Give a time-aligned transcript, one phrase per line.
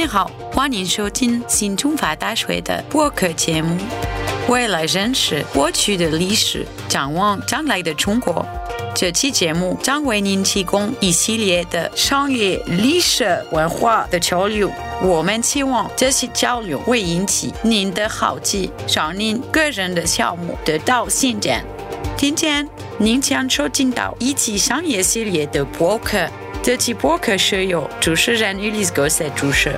[0.00, 3.76] 你好，欢迎收听新中法大学的播客节目。
[4.48, 8.42] 为了认识过去的历史，展望将来的中国，
[8.94, 14.72] 这期节目将为您提供一系列的商业、历史、文化的交流。
[15.02, 21.62] 我们期望这些交流会引起您的好奇，让您个人的项目得到进展。
[22.16, 26.26] 今天您将收听到一期商业系列的播客。
[26.62, 29.74] 德奇伯克是由主持人 lisgo si 主持。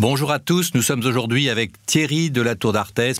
[0.00, 0.08] 大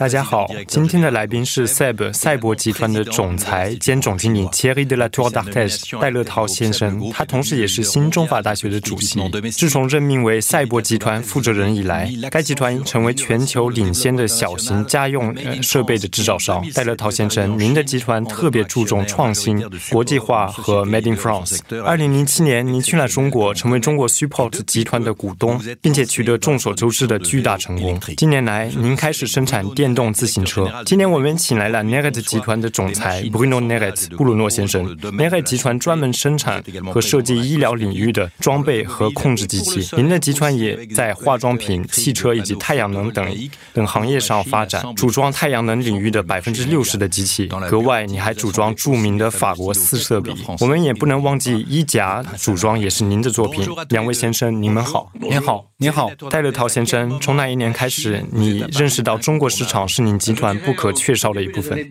[0.09, 9.21] 家好，今天的来宾是 SEB 赛博集团的总裁兼总经理 Thierry de la Tour d'Artes 戴乐涛先生，他同时也是新中法大学的主席。
[9.51, 16.67] 自从任命为赛博集团负责人以来，该集团成为全球领先的小型家用设备的制造商。
[16.73, 21.59] 戴乐涛先生，您的集团特别注重创新、国际化和 Made in France。
[21.85, 27.99] 二零零七年，您去了中国，成为中国 Support 集团的股东，并且取得众所周知的巨大成功。
[28.17, 30.71] 近年来，您开始生产电动自行车。
[30.85, 34.95] 今年我们请来了 Neret 集团的总裁 Bruno Neret 布鲁诺先生。
[34.99, 39.89] Neret 集团专门生产和设计医疗领域的装备和控制机器。
[39.97, 43.27] 您的集团也在化妆品、汽车以及太阳能等
[43.73, 47.47] 等行业上发展，组装太阳能领域的百分之六十的机器。
[47.69, 50.33] 格外，你还组装著名的法国四色笔。
[50.61, 53.67] 我们也不能忘记衣夹组装也是您的作品。
[53.89, 55.11] 两位先生，你们好。
[55.21, 56.51] 您好，您好，戴乐。
[56.61, 61.91] 陶先生，从那一年开始，你认识到中国市场是您集团不可缺少的一部分？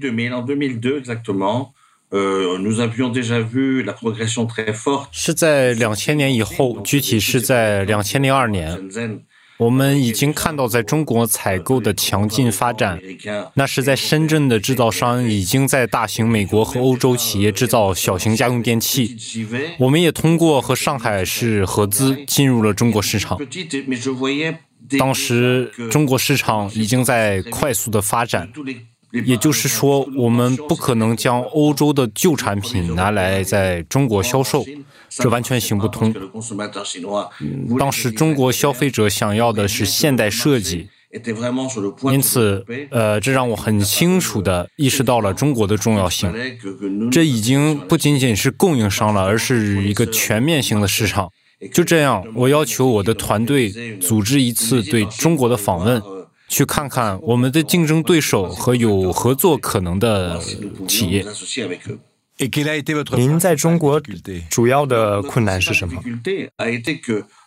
[5.12, 8.80] 是在两千年以后，具体是在两千零二年，
[9.60, 12.98] 我们已经看到在中国采购的强劲发展。
[13.56, 19.18] 那是在深圳的制造商已经在大型美国和欧洲企业制造小型家用电器。
[19.78, 23.38] 我们也通过和上海市合资进入了中国市场。
[24.98, 28.50] 当时中国市场已经在快速的发展，
[29.12, 34.66] 也就是说，我们不可能将欧洲的旧产品拿来在中国销售，
[35.10, 36.14] 这完全行不通。
[37.78, 40.88] 当时中国消费者想要的是现代设计，
[42.12, 46.32] 因此，呃，这让我很清楚地意识到了中国的重要性。
[47.12, 51.32] 这已经不仅仅是供应商了，而是一个全面性的市场。
[51.74, 56.02] 就这样，我要求我的团队组织一次对中国的访问，
[56.48, 60.40] 去看看我们的竞争对手和有合作可能的
[60.88, 61.26] 企业。
[63.18, 64.00] 您在中国
[64.50, 66.02] 主要的困难是什么？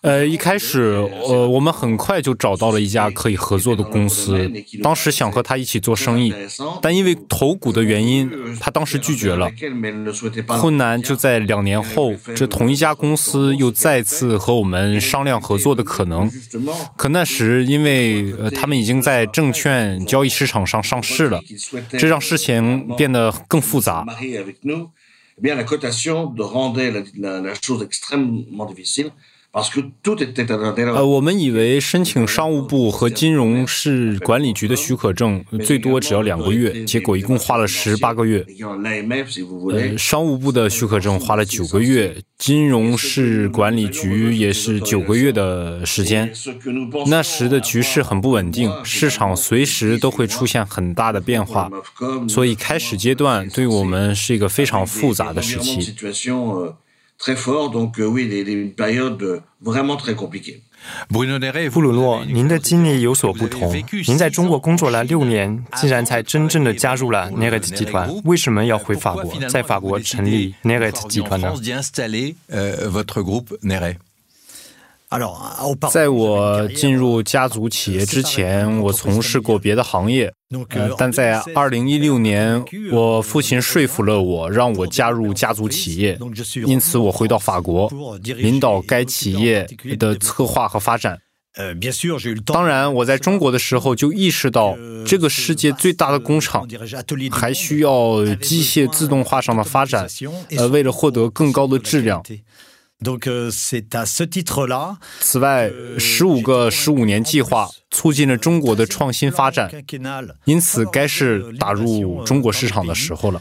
[0.02, 0.80] 呃，一开始，
[1.28, 4.50] 呃，我们很快就找到了一家可以合作的公司，
[4.82, 6.34] 当时想和他一起做生意，
[6.82, 9.48] 但因为投股的原因，他当时拒绝了。
[10.48, 16.28] 困难就在两年后，这同一家公司又再次和我们商量合作的可能。
[16.96, 21.40] 可那时，因为呃，他们已经在证券交易市场上上市了，
[21.96, 24.04] 这让事情变得更复杂。
[29.54, 38.46] 呃，我们以为申请商务部和金融市管理局的许可证最多只要两个月，结果一共花了十八个月。
[39.70, 46.32] 呃，商务部的许可证花了九个月，金融市管理局也是九个月的时间。
[47.08, 51.70] 那时的局势很不稳定，市场随时都会出现很大的变化，
[52.26, 55.94] 所以开始阶段对我们是一个非常复杂的时期。
[61.70, 63.72] 布鲁诺，您的经历有所不同。
[64.08, 68.12] 您在中国工作了六年，竟然才真正的加入了 Neret 集团。
[68.24, 71.54] 为什么要回法国，在法国成立 Neret 集团呢？
[75.92, 80.32] 在我进入家族企业之前，我从事过别的行业。
[80.70, 86.18] 呃，但在二零一六年，我父亲说服了我，让我加入家族企业，
[86.66, 87.90] 因此我回到法国，
[88.22, 89.66] 领导该企业
[89.98, 91.18] 的策划和发展。
[92.46, 94.74] 当然，我在中国的时候就意识到，
[95.06, 96.66] 这个世界最大的工厂
[97.30, 100.06] 还需要机械自动化上的发展。
[100.56, 102.22] 呃，为了获得更高的质量。
[105.20, 109.70] 此外，十五个十五年计划促进了中国的创新发展，
[110.44, 113.40] 因此该是打入中国市场的时候了。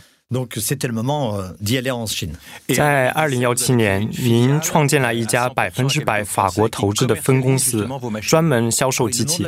[2.75, 7.86] 在二零幺七年，您创建了一家百分之百法国投资的分公司，
[8.21, 9.45] 专门销售机器。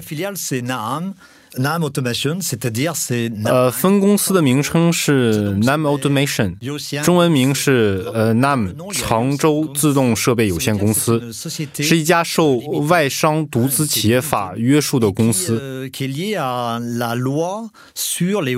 [3.46, 6.56] 呃，分公司的名称是 Nam Automation，
[7.04, 11.32] 中文名是呃 Nam 常州自动设备有限公司，
[11.84, 12.58] 是一家受
[12.88, 15.90] 外商独资企业法约束的公司。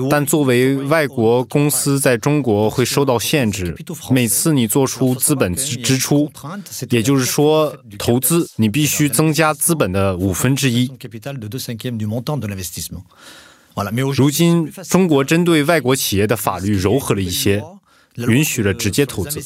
[0.08, 3.76] 但作为外国公司，在中国会受到限制。
[4.10, 6.30] 每次你做出资本支出，
[6.90, 10.90] 也就是说投资，你必须增加资本的五分之一。
[14.14, 17.62] 如今，中国针对外国企业的法律柔和了一些，
[18.16, 19.40] 允许了直接投资。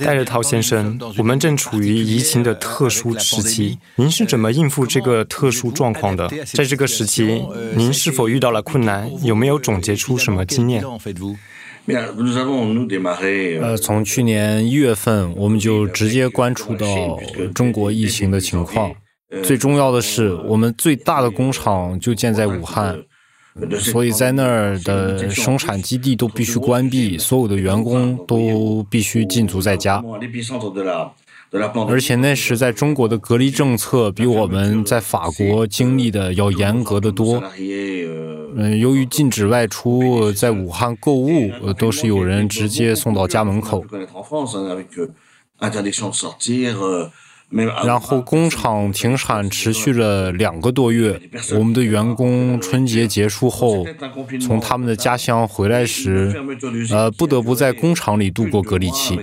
[0.00, 6.28] 戴日涛先生，我们正处于疫情的特殊时期，您是怎么应付这个特殊状况的？
[6.44, 7.42] 在这个时期，
[7.74, 9.10] 您是否遇到了困难？
[9.24, 10.84] 有没有总结出什么经验？
[13.60, 16.86] 呃，从去年一月份，我们就直接关注到
[17.54, 18.90] 中国疫情的情况。
[19.42, 22.98] 最重要的是，我们最大的工厂就建在武汉。
[23.78, 30.02] 所以在那儿的生产基地都必须关闭，所有的员工都必须禁足在家。
[31.88, 37.40] 而且那时在中国的隔离政策比我们在法国经历的要严格的多。
[38.56, 43.84] 嗯，由于禁止外出，在武汉购物都是有人直接送到家门口。
[47.84, 51.20] 然后工厂停产持续了两个多月，
[51.56, 53.86] 我们的员工春节结束后
[54.40, 56.34] 从他们的家乡回来时，
[56.90, 59.20] 呃，不得不在工厂里度过隔离期。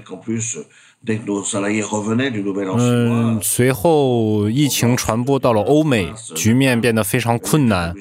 [2.77, 7.93] 嗯，随后疫情传播到了欧美，局面变得非常困难，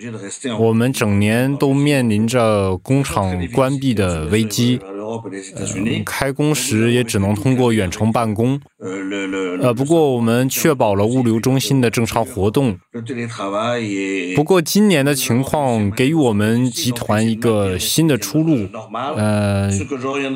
[0.58, 4.78] 我们整年都面临着工厂关闭的危机。
[6.04, 8.60] 开工时也只能通过远程办公。
[9.62, 12.78] 呃，不过我们确保了物流中心的正常活动。
[14.34, 18.68] 不过今年的情况给予我们集团一个新的出路。
[19.16, 19.70] 呃，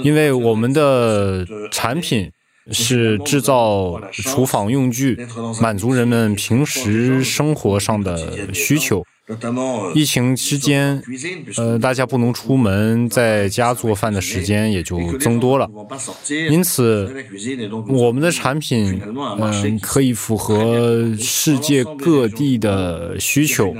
[0.03, 2.31] 因为我们的产品
[2.71, 5.19] 是制造厨房用具，
[5.61, 9.03] 满足人们平时生活上的需求。
[9.95, 11.03] 疫情期间，
[11.57, 15.67] 呃，大家不能出门，在家做饭的时间也就增多了。
[16.51, 17.11] 因此，
[17.89, 19.01] 我们的产品，
[19.41, 23.75] 嗯，可以符合世界各地的需求。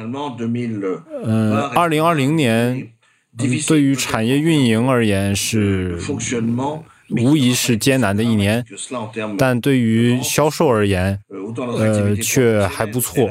[1.25, 2.89] 嗯，二零二零年，
[3.67, 5.99] 对于产业运营而言是。
[7.17, 8.65] 无疑是艰难的一年，
[9.39, 11.19] 但对于销售而言，
[11.79, 13.29] 呃，却还不错。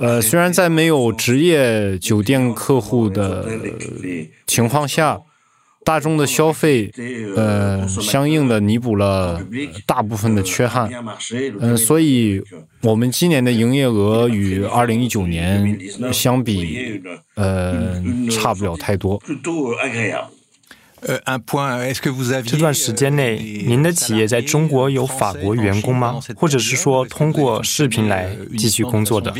[0.00, 3.48] 呃，虽然在没有职业酒店客户的
[4.46, 5.20] 情况下，
[5.84, 6.92] 大众的消费，
[7.36, 9.42] 呃，相应的弥补了
[9.86, 10.90] 大部分的缺憾。
[11.60, 12.42] 嗯，所以
[12.82, 15.78] 我们今年的营业额与二零一九年
[16.12, 17.00] 相比，
[17.34, 19.20] 呃，差不了太多。
[22.44, 26.20] 这段时间内，您的企业在中国有法国员工吗？
[26.36, 29.34] 或者是说通过视频来继续工作的？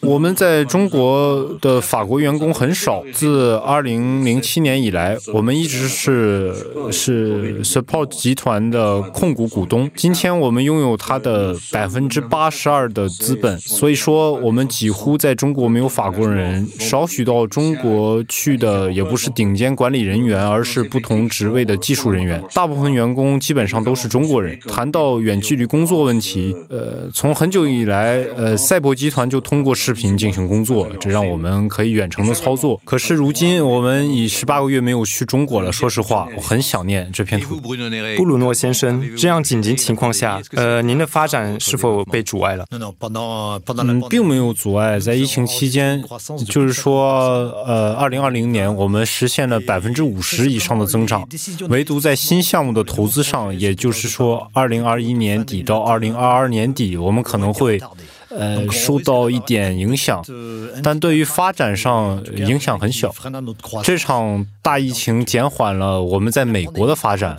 [0.00, 3.02] 我们在中国的法国员工很少。
[3.12, 6.54] 自二零零七年以来，我们一直是
[6.92, 9.90] 是 Support 集团的控股股东。
[9.96, 16.66] 今天我们拥有它的百分之八十二的资本，所以说我们几乎在中国没有法国人。
[16.78, 22.42] 少许到中国去的也不是顶尖管理人员，而是不同职位的技术人员。
[22.54, 24.58] 大部分员工基本上都是中国人。
[24.60, 29.74] 谈到远距离工作问题，呃，从很久以来，呃，赛博集团就通过。
[29.88, 32.78] 视频进行工作，这让我们可以远程的操作。
[32.84, 35.72] 可是如今我们已十八个月没有去中国了。
[35.72, 37.62] 说实话，我很想念这片土地。
[38.18, 42.66] 布鲁诺先生，这样紧急情况下，呃，您的发展是否被阻碍了？
[42.70, 45.00] 嗯，并没有阻碍。
[45.00, 46.04] 在疫情期间，
[46.46, 51.26] 就是说，呃，二零二零年我们实现了百分之五十以上的增长，
[51.70, 57.80] 唯独在新项目的投资上，也就是说，二零二一年底到二零二二年底，我们可能会。
[58.30, 60.22] 呃，受到一点影响，
[60.82, 63.14] 但对于发展上影响很小。
[63.82, 67.38] 这场大疫情减缓了我们在美国的发展。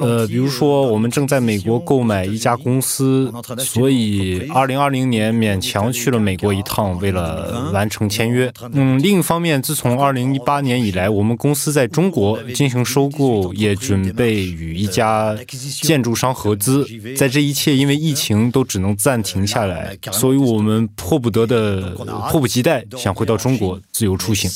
[0.00, 8.50] 呃，比如说，我们正在美国购买一家公司，所以2020年勉强去了美国一趟，为了完成签约。
[8.72, 15.36] 嗯，另一方面，自从2018年以来，我们公司在中国进行收购，也准备与一家
[15.82, 16.86] 建筑商合资。
[17.14, 19.57] 在这一切因为疫情都只能暂停下。
[19.58, 21.90] 下来，所以我们迫不得的、
[22.30, 24.48] 迫不及待想回到中国自由出行。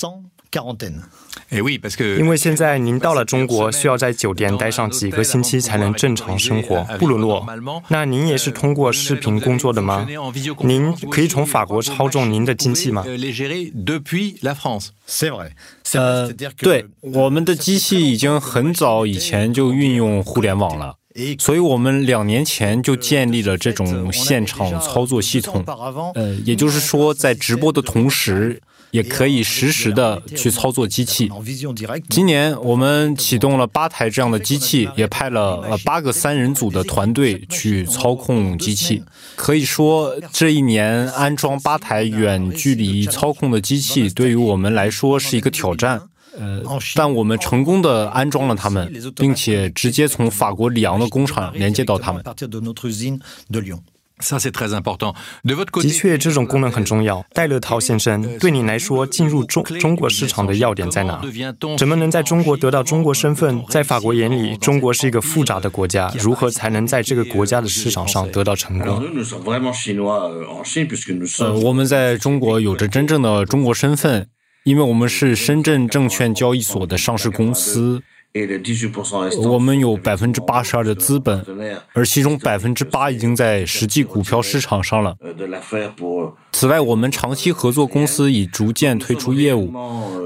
[2.20, 6.84] 因为现在您到了中国，需要在酒店待上几个星期才能正常生活。
[6.98, 7.46] 布鲁诺，
[7.88, 10.06] 那您也是通过视频工作的吗？
[10.60, 13.02] 您可以从法国操纵您的机器吗？
[15.94, 20.96] 呃，对，我们的机器已经很早以前就运用互联网了。
[21.38, 25.64] 所以我们两年前就建立了这种现场操作系统，
[26.14, 31.30] 呃，也就是说，在直播的同时，也可以实时的去操作机器。
[32.08, 39.02] 今年我们启动了八台这样的机器，也派了呃八个三人组的团队去操控机器。
[39.36, 46.02] 可以说，这一年安装八台远距离操控的机器，对于我们来说是一个挑战。
[46.38, 46.62] 呃，
[46.94, 52.22] 但我们成功的安装了它们，并且直接从法国里昂的工厂连接到它们。
[55.82, 57.24] 的确，这种功能很重要。
[57.34, 61.20] 戴乐涛先生，对你来说，进入中中国市场的要点在哪？
[61.76, 63.64] 怎么能在中国得到中国身份？
[63.68, 69.02] 在法国眼里，中国是一个复杂的国家，如何才能在这个国家的市场上得到成功？
[71.40, 74.28] 呃，我们在中国有着真正的中国身份。
[74.64, 78.00] 因为我们是深圳证券交易所的上市公司，
[79.44, 81.44] 我们有百分之八十二的资本，
[81.92, 85.16] 而其中百分之八已经在实际股票市场上了。
[86.52, 89.72] 此外，我们长期合作公司已逐渐推出业务，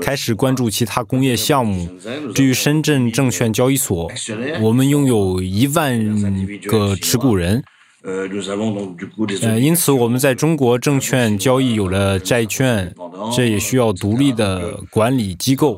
[0.00, 1.88] 开始关注其他工业项目。
[2.34, 4.12] 至于深圳证券交易所，
[4.60, 7.64] 我们拥有一万个持股人。
[8.02, 12.94] 呃，因此我们在中国证券交易有了债券，
[13.34, 15.76] 这也需要独立的管理机构。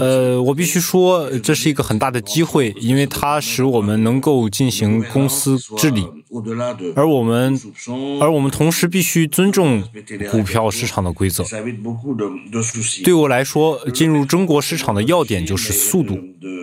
[0.00, 6.06] 呃，我必须说，这是一个很大的机会，因为它使我们能够进行公司治理，
[6.96, 7.60] 而我们，
[8.20, 9.82] 而我们同时必须尊重
[10.30, 11.44] 股票市场的规则。
[13.04, 16.18] 对我来说，进入中国市场的要点就是速度。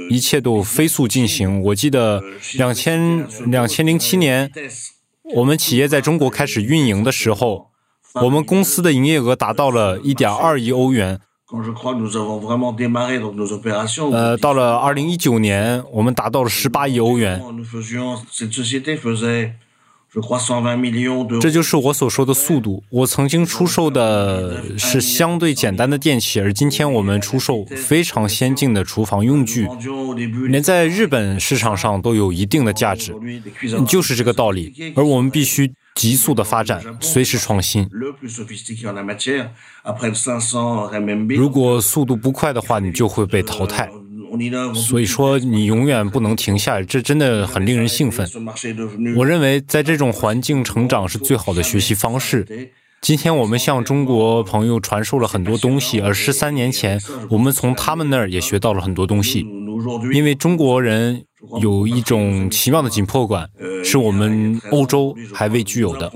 [0.09, 1.61] 一切都飞速进行。
[1.61, 2.21] 我记得
[2.55, 4.51] 两千两千零七年，
[5.35, 7.71] 我们企业在中国开始运营的时候，
[8.15, 11.19] 我们公司的营业额达到了一点二亿欧元。
[14.11, 17.41] 呃，到了二零一九年，我们达到了十八亿欧元。
[21.39, 22.83] 这就是我所说的速度。
[22.89, 29.67] 我曾经出售的是相对简单的电器，而今天我们出售非常先进的厨房用具，
[30.49, 33.13] 连在日本市场上都有一定的价值，
[33.87, 34.73] 就是这个道理。
[34.95, 37.87] 而我们必须急速的发展，随时创新。
[41.35, 43.89] 如果速度不快的话，你就会被淘汰。
[44.73, 48.27] 所以说，你永远不能停下来，这真的很令人兴奋。
[49.15, 52.71] 我认为，在这种环境成长是最好的学习方式。
[53.01, 59.45] 今天我们向中国朋友传授了很多东西，而十三年前，我们从他们那儿也学到了很多东西。
[60.11, 61.23] 因为中国人
[61.61, 63.49] 有一种奇妙的紧迫感，
[63.85, 66.11] 是我们欧洲还未具有的。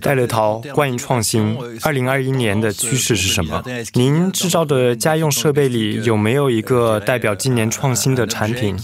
[0.00, 3.62] 戴乐涛，关于创新，二零二一年的趋势是什么？
[3.94, 8.76] 您制造的家用设备里有没有一个代表今年创新的产品？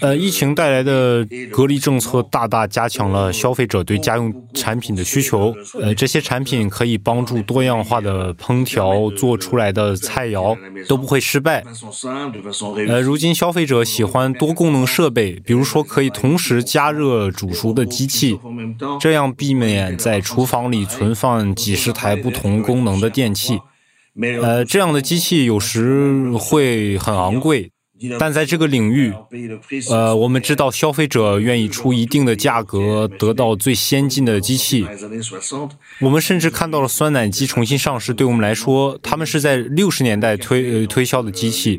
[0.00, 5.54] 呃，疫情带来的隔离政策大大加强了消费者对家用产品的需求。
[5.80, 10.54] 呃，这些产品可以帮助多样化的烹调做出来的菜肴
[10.86, 11.64] 都不会失败。
[12.88, 15.53] 呃，如今消费者喜欢多功能设备，比。
[15.54, 18.36] 比如说，可以同时加热煮熟的机器，
[18.98, 23.60] 这样避免在厨房里存放几十台不同功能的电器。
[24.42, 27.70] 呃，这样的机器有时会很昂贵。
[28.18, 29.12] 但在这个领域，
[29.90, 34.86] 呃，我们知道消费者愿意出一定的价格得到最先进的机器。
[36.00, 41.78] 我们甚至看到了酸奶机重新上市，对我们来说，他们是在六十年代推呃推销的机器。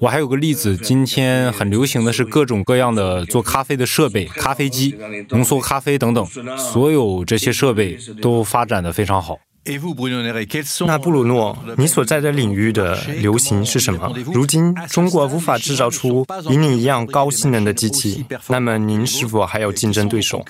[0.00, 4.94] 我还有个例子，今天很流行的是各种各样的做咖啡的设备，咖啡机、
[5.30, 9.38] 浓缩咖啡等等，所有这些设备都发展的非常好。
[10.86, 14.12] 那布鲁诺，你所在的领域的流行是什么？
[14.32, 20.44] 如今中国无法制造出与你一样高性能的机器，那么您是否还有竞争对手？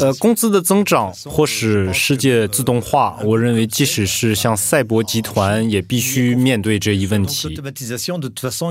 [0.00, 7.58] 呃，工资的增长或使世界自动化，我认为即使是像赛博集团，也必须面对这一问题。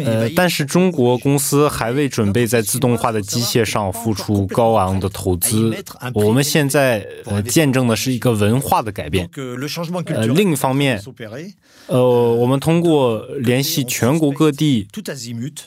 [0.05, 5.73] 呃，但是中国公司还未准备在自动化的机械上付出高昂的投资。
[6.13, 9.29] 我们现在呃见证的是一个文化的改变。
[10.15, 11.01] 呃，另一方面，
[11.87, 12.01] 呃，
[12.35, 14.87] 我们通过联系全国各地，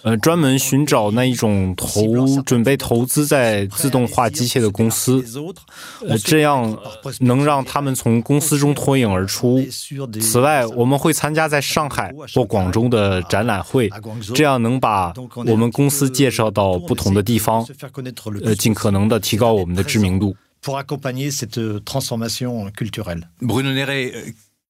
[0.02, 5.24] 呃，专门寻找那一种投准备投资在自动化机械的公司，
[6.06, 6.78] 呃，这样
[7.20, 9.64] 能让他们从公司中脱颖而出。
[10.20, 13.90] 此外，我们会参加在上海或广州的展览会，
[14.34, 15.12] 这样能把
[15.46, 17.66] 我们公司介绍到不同的地方，
[18.44, 20.36] 呃，尽可能的提高我们的知名度。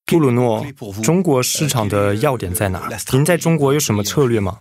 [0.05, 0.67] 布鲁诺，
[1.03, 2.89] 中国市场的要点在哪？
[3.13, 4.59] 您在中国有什么策略吗？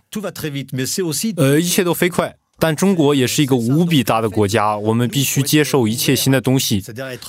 [1.36, 2.36] 呃，一切都飞快。
[2.62, 6.80] 但中国也是一个无比大的国家，我们必须接受一切新的东西，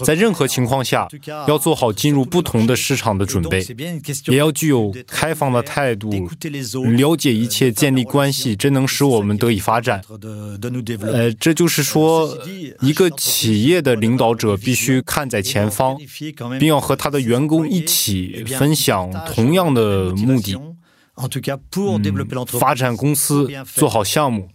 [0.06, 1.08] 在任何情况下
[1.48, 3.66] 要做好进入不同的市场的准备，
[4.28, 6.12] 也要具有开放的态度，
[6.96, 10.04] 了解一切，建立关系，这能使我们得以发展。
[11.02, 12.38] 呃，这就是说，
[12.82, 15.98] 一个企业的领导者必须看在前方，
[16.60, 20.56] 并要和他的员工一起分享同样的目的。
[22.60, 24.50] 发展公司，做好项目，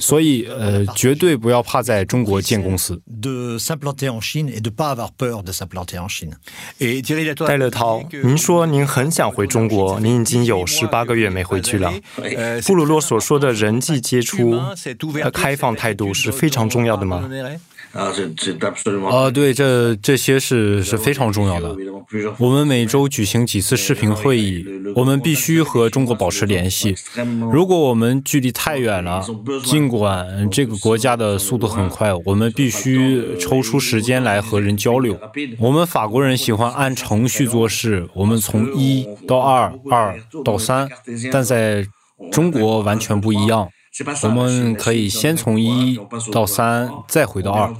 [0.00, 3.00] 所以呃，绝对不要怕在中国建公司。
[7.46, 11.92] 戴乐涛，您说您很想回中国，您已经有十八个月没回去了。
[12.66, 14.58] 布鲁洛所说的人际接触
[15.22, 17.28] 和开放态度是非常重要的吗？
[17.92, 21.76] 啊，对，这这些是是非常重要的。
[22.38, 26.94] 我们每周举行几次视频会议，我们必须和中国保持联系。
[27.50, 29.24] 如果我们距离太远了，
[29.64, 35.18] 尽管这个国家的速度很快，我们必须抽出时间来和人交流。
[35.58, 40.88] 我们法国人喜欢按程序做事，我们从一到二，二到三，
[41.30, 41.86] 但在
[42.30, 43.68] 中国完全不一样。
[44.22, 46.00] 我们可以先从一
[46.32, 47.74] 到三，再回到二。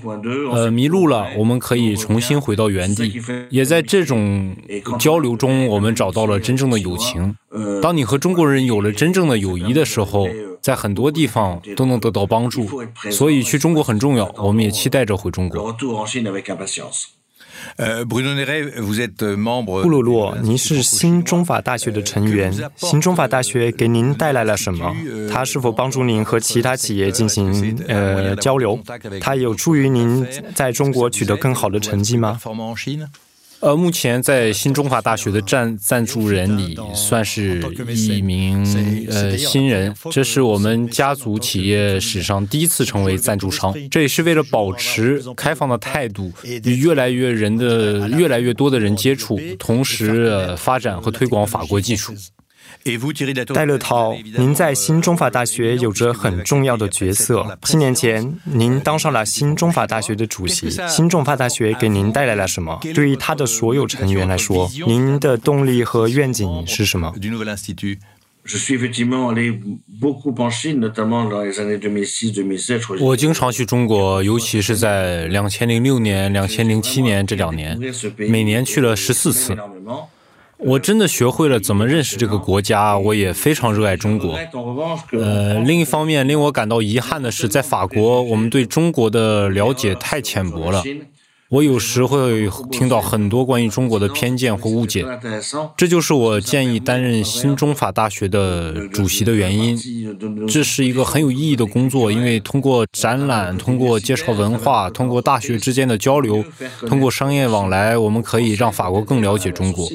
[0.53, 3.19] 呃，迷路了，我们可以重新回到原地。
[3.49, 4.55] 也在这种
[4.99, 7.35] 交流中，我们找到了真正的友情。
[7.81, 10.29] 当你和中国人有了真正的友谊的时候，
[10.61, 12.69] 在很多地方都能得到帮助。
[13.11, 15.75] 所以去中国很重要，我们也期待着回中国。
[17.77, 22.53] 呃，布鲁洛，您是新中法大学的成员。
[22.77, 24.95] 新中法大学给您带来了什么？
[25.31, 28.79] 它是否帮助您和其他企业进行呃交流？
[29.21, 32.41] 它有助于您在中国取得更好的成绩吗？
[33.63, 37.63] 呃，目前在新中华大学的赞赞助人里，算是
[37.95, 38.59] 一名
[39.09, 39.95] 呃新人。
[40.11, 43.73] 这是我们家族企业史上第一次成为赞助商。
[43.89, 46.33] 这也是为了保持开放的态度，
[46.65, 52.13] 与越来越人的越来越多的人接触，同时发展和推广法国技术。
[53.55, 57.59] 戴乐涛，您在新中法大学有着很重要的角色。
[57.63, 60.71] 七年前，您当上了新中法大学的主席。
[60.89, 62.81] 新中法大学给您带来了什么？
[62.95, 67.15] 对于他的所有成员来说，您的动力和愿景是什么？
[73.01, 77.79] 我经常去中国，尤其是在两千零六年、两千零七年这两年，
[78.29, 79.57] 每年去了十四次。
[80.65, 84.39] 我真的学会了怎么认识这个国家，我也非常热爱中国。
[85.13, 90.83] 呃，另一方面令我感到遗憾的是，在法国，我们对中国的了解太浅薄了。
[91.49, 95.05] 我有时会听到很多关于中国的偏见或误解，
[95.77, 99.79] 这就是我建议担任新中法大学的主席的原因。
[100.49, 106.43] 这是一个很有意义的工作，因为通过展览、通过介绍文化、通过大学之间的交流、
[106.87, 109.87] 通过商业往来，我们可以让法国更了解中国。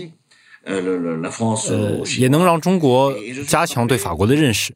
[0.68, 3.14] 呃，也能让中国
[3.48, 4.74] 加强对法国的认识。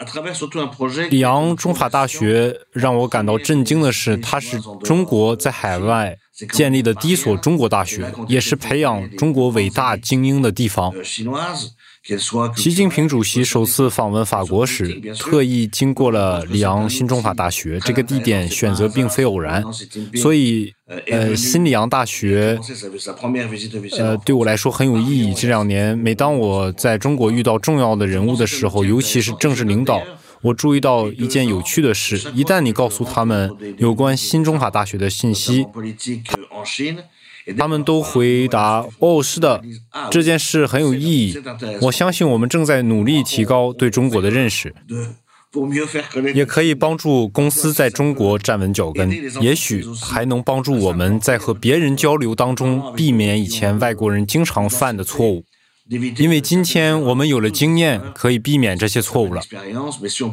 [1.10, 6.18] 里昂中法大学让我感到震惊的是，它是中国在海外
[6.54, 10.94] 建立的第一所中国大学，也是培养中国伟大精英的地方。
[12.56, 17.80] 习近平主席首次访问法国时，特意经过了里昂新中法大学。
[17.82, 19.64] 这个地点选择并非偶然，
[20.16, 20.74] 所以，
[21.12, 22.60] 呃，新里昂大学，
[24.00, 25.32] 呃，对我来说很有意义。
[25.36, 30.02] 这两年，每当我在中国遇到重要的人物的时候，尤其是政治领导，
[30.42, 35.68] 我注意到一件有趣的事：一旦你告诉他们有关新中法大学的信息。
[37.58, 39.62] 他们都回答：“哦，是的，
[40.10, 41.36] 这件事很有意义。
[41.82, 44.74] 我相信我们正在努力提高对中国的认识。”
[46.34, 55.44] 也可以帮助公司在中国站稳脚跟，也许还能帮助我们在和别人交流当中避免以前外国人经常犯的错误。
[55.90, 59.42] 因为今天我们有了经验，可以避免这些错误了。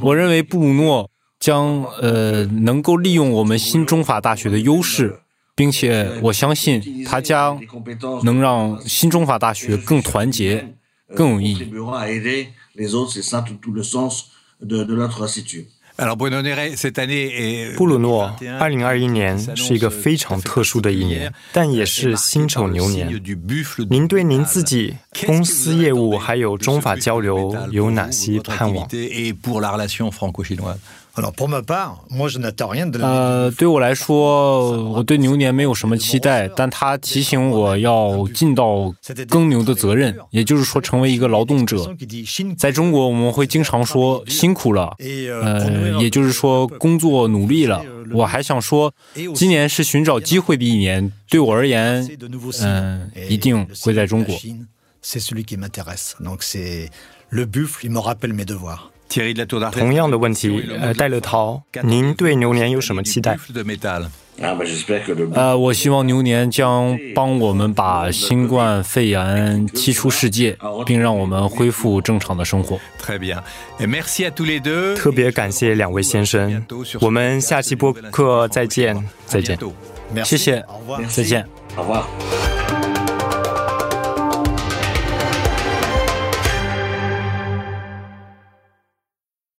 [0.02, 5.18] 我认为布鲁诺将呃能够利用我们新中法大学的优势，
[5.58, 7.60] 并且我相信他将
[8.22, 10.74] 能让新中法大学更团结、
[11.16, 11.72] 更有意义。
[17.76, 23.20] 布鲁诺，二零二一年是一个非常特殊的一年，但也是辛丑牛年。
[23.90, 24.94] 您对您自己
[25.26, 28.88] 公司业务还有中法交流有哪些盼望？
[33.06, 38.94] 呃，对我来说，我对牛年没有什么期待，但他提醒我要尽到
[39.28, 41.94] 耕牛的责任，也就是说，成为一个劳动者。
[42.56, 44.94] 在中国，我们会经常说辛苦了，
[45.42, 47.82] 呃，也就是说工作努力了。
[48.12, 48.92] 我还想说，
[49.34, 52.02] 今年是寻找机会的一年，对我而言，
[52.64, 54.34] 嗯，一定会在中国。
[59.70, 63.36] 同样的问题，呃，戴乐涛，您对牛年有什么期待？
[65.34, 72.78] 呃，我希望牛年将帮我们把新冠肺炎踢出世界，并让我们恢复正常的生活。
[74.94, 76.64] 特别感谢两位先生，
[77.00, 78.94] 我们下期播客再见，
[79.26, 79.58] 再见，
[80.24, 80.64] 谢谢，
[81.08, 81.44] 再见。